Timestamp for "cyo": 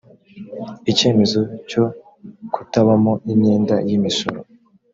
1.69-1.83